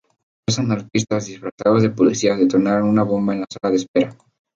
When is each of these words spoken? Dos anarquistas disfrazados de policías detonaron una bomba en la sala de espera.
Dos 0.47 0.57
anarquistas 0.57 1.27
disfrazados 1.27 1.83
de 1.83 1.91
policías 1.91 2.39
detonaron 2.39 2.89
una 2.89 3.03
bomba 3.03 3.35
en 3.35 3.41
la 3.41 3.45
sala 3.51 3.69
de 3.69 3.77
espera. 3.77 4.17